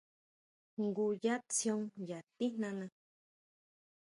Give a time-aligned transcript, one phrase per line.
[0.81, 2.87] Jngu yá tsión yá tijnana.